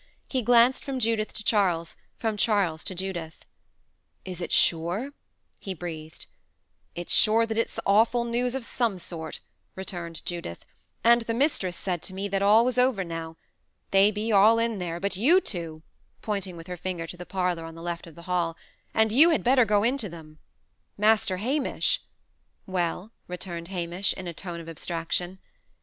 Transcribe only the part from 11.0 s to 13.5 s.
"and the mistress said to me that all was over now.